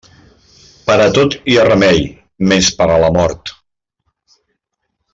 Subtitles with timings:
[0.87, 2.01] Per a tot hi ha remei,
[2.53, 3.55] menys per a la mort.